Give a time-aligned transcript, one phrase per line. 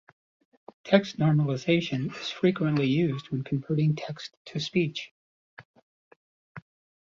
[0.83, 5.13] Text normalization is frequently used when converting text to speech.